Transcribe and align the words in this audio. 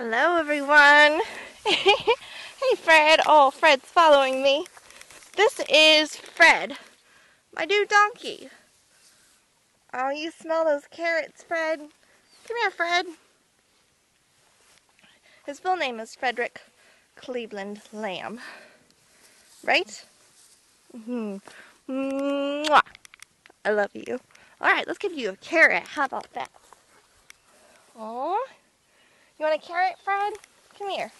Hello, 0.00 0.36
everyone. 0.36 1.22
hey, 1.66 2.76
Fred. 2.76 3.18
Oh, 3.26 3.50
Fred's 3.50 3.86
following 3.86 4.44
me. 4.44 4.64
This 5.34 5.60
is 5.68 6.14
Fred, 6.14 6.78
my 7.52 7.64
new 7.64 7.84
donkey. 7.84 8.48
Oh, 9.92 10.10
you 10.10 10.30
smell 10.30 10.64
those 10.64 10.84
carrots, 10.92 11.42
Fred. 11.42 11.80
Come 11.80 12.56
here, 12.62 12.70
Fred. 12.70 13.06
His 15.44 15.58
full 15.58 15.76
name 15.76 15.98
is 15.98 16.14
Frederick 16.14 16.60
Cleveland 17.16 17.80
Lamb. 17.92 18.38
Right? 19.64 20.04
Mm 20.96 21.40
hmm 21.88 21.92
Mwah. 21.92 22.82
I 23.64 23.70
love 23.70 23.90
you. 23.94 24.20
All 24.60 24.70
right, 24.70 24.86
let's 24.86 25.00
give 25.00 25.12
you 25.12 25.30
a 25.30 25.36
carrot. 25.36 25.88
How 25.88 26.04
about 26.04 26.32
that? 26.34 26.52
Oh. 27.98 28.40
You 29.38 29.44
want 29.44 29.62
a 29.62 29.64
carrot, 29.64 29.94
Fred? 30.02 30.32
Come 30.76 30.90
here. 30.90 31.12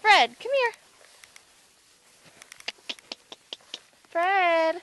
Fred, 0.00 0.34
come 0.40 0.50
here. 0.52 0.72
Fred. 4.10 4.82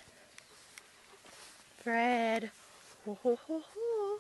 Fred. 1.83 2.51
Ho, 3.05 3.17
ho, 3.21 3.37
ho, 3.45 3.61
ho. 3.75 4.17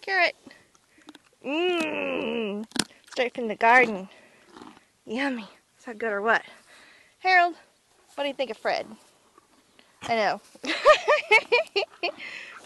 Carrot. 0.00 0.34
Mmm. 1.46 2.64
Straight 3.10 3.34
from 3.34 3.46
the 3.46 3.54
garden. 3.54 4.08
Yummy. 5.06 5.48
Is 5.78 5.84
that 5.84 5.98
good 5.98 6.12
or 6.12 6.20
what? 6.20 6.42
Harold, 7.20 7.54
what 8.16 8.24
do 8.24 8.28
you 8.28 8.34
think 8.34 8.50
of 8.50 8.56
Fred? 8.56 8.86
I 10.02 10.16
know. 10.16 10.40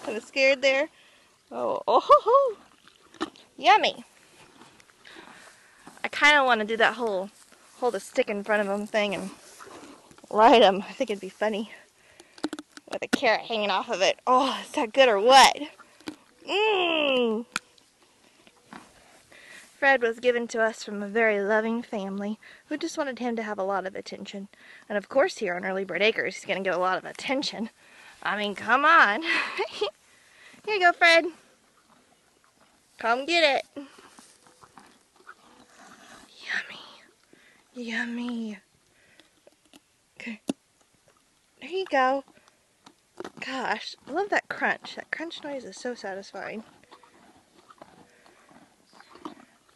kind 0.05 0.17
of 0.17 0.25
scared 0.25 0.63
there. 0.63 0.89
Oh, 1.55 1.83
oh, 1.87 2.01
ho. 2.03 2.57
Yummy. 3.63 4.05
I 6.05 6.09
kind 6.09 6.37
of 6.37 6.45
want 6.45 6.61
to 6.61 6.67
do 6.67 6.77
that 6.77 6.95
whole 6.95 7.31
hold 7.79 7.95
a 7.95 8.01
stick 8.01 8.29
in 8.29 8.45
front 8.45 8.61
of 8.61 8.69
them 8.69 8.87
thing 8.87 9.15
and 9.15 9.31
light 10.31 10.61
them. 10.61 10.85
I 10.89 10.93
think 10.93 11.11
it'd 11.11 11.21
be 11.21 11.29
funny 11.29 11.71
with 12.91 13.03
a 13.03 13.09
carrot 13.09 13.43
hanging 13.43 13.71
off 13.71 13.89
of 13.89 14.03
it. 14.03 14.21
Oh, 14.27 14.61
is 14.65 14.73
that 14.73 14.93
good 14.93 15.09
or 15.09 15.21
what? 15.21 15.57
Mmm. 16.49 17.47
Fred 19.79 20.03
was 20.03 20.21
given 20.21 20.47
to 20.49 20.63
us 20.63 20.85
from 20.85 21.03
a 21.03 21.09
very 21.09 21.43
loving 21.43 21.83
family 21.83 22.39
who 22.67 22.77
just 22.77 22.97
wanted 22.97 23.19
him 23.19 23.35
to 23.35 23.43
have 23.43 23.59
a 23.59 23.65
lot 23.65 23.85
of 23.85 23.97
attention. 23.97 24.49
And 24.89 24.97
of 24.97 25.09
course 25.09 25.39
here 25.39 25.55
on 25.55 25.65
Early 25.65 25.85
Bird 25.85 26.03
Acres, 26.03 26.37
he's 26.37 26.45
going 26.45 26.63
to 26.63 26.69
get 26.69 26.77
a 26.77 26.81
lot 26.81 26.99
of 26.99 27.05
attention. 27.05 27.71
I 28.23 28.37
mean, 28.37 28.55
come 28.55 28.85
on. 28.85 29.23
Here 29.73 29.89
you 30.67 30.81
go, 30.81 30.93
Fred. 30.93 31.27
Come 33.03 33.27
get 33.27 33.65
it. 33.77 33.85
Yummy. 37.75 37.91
Yummy. 37.91 38.59
Okay. 40.21 40.41
There 41.61 41.69
you 41.69 41.85
go. 41.91 42.23
Gosh, 43.45 43.97
I 44.07 44.13
love 44.13 44.29
that 44.29 44.49
crunch. 44.49 44.95
That 44.95 45.11
crunch 45.11 45.43
noise 45.43 45.65
is 45.65 45.77
so 45.77 45.97
satisfying. 45.97 46.63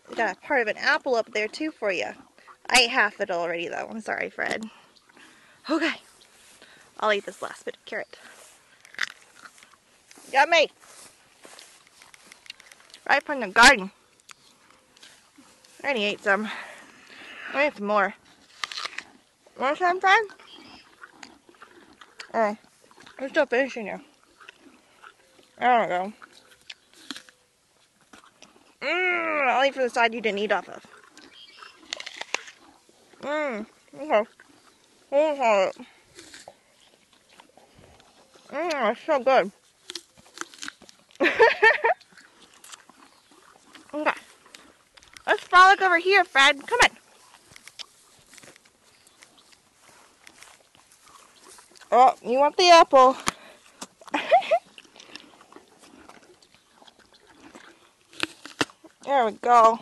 We 0.08 0.14
got 0.14 0.36
a 0.36 0.40
part 0.40 0.62
of 0.62 0.68
an 0.68 0.76
apple 0.76 1.16
up 1.16 1.32
there 1.32 1.48
too 1.48 1.72
for 1.72 1.90
you. 1.90 2.10
I 2.70 2.82
ate 2.82 2.90
half 2.90 3.20
it 3.20 3.32
already 3.32 3.66
though. 3.66 3.88
I'm 3.90 4.00
sorry, 4.02 4.30
Fred. 4.30 4.70
Okay. 5.68 5.94
I'll 7.00 7.12
eat 7.12 7.26
this 7.26 7.42
last 7.42 7.64
bit 7.64 7.76
of 7.76 7.84
carrot. 7.86 8.20
Got 10.30 10.48
me. 10.48 10.68
Right 13.08 13.22
from 13.22 13.40
the 13.40 13.48
garden. 13.48 13.90
I 15.82 15.84
already 15.84 16.04
ate 16.04 16.22
some. 16.22 16.48
I 17.52 17.64
need 17.64 17.76
some 17.76 17.86
more. 17.86 18.14
Want 19.58 19.78
some, 19.78 20.00
Fred? 20.00 20.24
Oh, 22.34 22.56
I'm 23.18 23.28
still 23.30 23.46
finishing 23.46 23.86
here. 23.86 24.02
There 25.58 25.80
we 25.80 25.86
go. 25.86 26.12
Mmm, 28.82 29.48
I'll 29.48 29.64
eat 29.64 29.72
from 29.74 29.84
the 29.84 29.90
side 29.90 30.12
you 30.12 30.20
didn't 30.20 30.38
eat 30.40 30.52
off 30.52 30.68
of. 30.68 30.86
Mmm, 33.22 33.66
okay. 33.94 34.24
Mmm, 38.52 38.92
it's 38.92 39.00
so 39.06 39.18
good. 39.20 39.50
okay. 43.94 44.12
Let's 45.78 45.88
over 45.88 45.98
here, 45.98 46.24
Fred. 46.24 46.66
Come 46.66 46.78
on. 46.84 46.90
Oh, 51.92 52.14
you 52.24 52.38
want 52.38 52.56
the 52.56 52.70
apple. 52.70 53.14
there 59.04 59.26
we 59.26 59.32
go. 59.32 59.78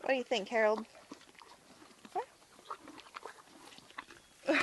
What 0.00 0.08
do 0.08 0.14
you 0.14 0.24
think, 0.24 0.48
Harold? 0.48 0.84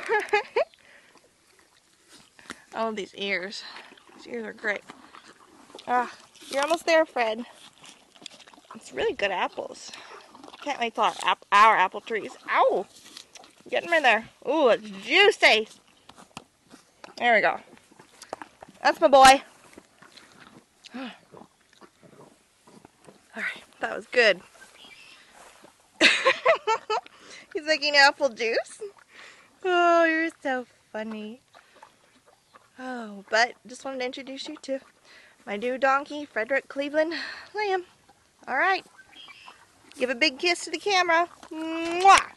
Of 2.73 2.97
these 2.97 3.15
ears. 3.15 3.63
These 4.17 4.27
ears 4.27 4.45
are 4.45 4.51
great. 4.51 4.81
Ah, 5.87 6.11
you're 6.49 6.63
almost 6.63 6.85
there, 6.85 7.05
Fred. 7.05 7.45
It's 8.75 8.93
really 8.93 9.13
good 9.13 9.31
apples. 9.31 9.91
Can't 10.61 10.79
make 10.79 10.97
our, 10.99 11.13
our 11.51 11.77
apple 11.77 12.01
trees. 12.01 12.31
Ow! 12.51 12.85
Getting 13.69 13.93
in 13.93 14.03
there. 14.03 14.29
Ooh, 14.47 14.67
it's 14.69 14.89
juicy. 14.89 15.67
There 17.17 17.35
we 17.35 17.41
go. 17.41 17.59
That's 18.83 18.99
my 18.99 19.07
boy. 19.07 19.41
Alright, 23.35 23.63
that 23.79 23.95
was 23.95 24.05
good. 24.07 24.41
He's 27.53 27.65
making 27.65 27.95
apple 27.95 28.29
juice. 28.29 28.81
Oh, 29.63 30.03
you're 30.03 30.29
so 30.43 30.65
funny. 30.91 31.39
Oh, 32.77 33.23
but 33.29 33.53
just 33.65 33.85
wanted 33.85 33.99
to 33.99 34.05
introduce 34.05 34.47
you 34.47 34.57
to 34.63 34.79
my 35.45 35.55
new 35.55 35.77
donkey, 35.77 36.25
Frederick 36.25 36.67
Cleveland 36.67 37.13
Lamb. 37.55 37.85
All 38.47 38.57
right. 38.57 38.85
Give 39.97 40.09
a 40.09 40.15
big 40.15 40.37
kiss 40.37 40.65
to 40.65 40.71
the 40.71 40.77
camera. 40.77 41.27
Mwah! 41.51 42.34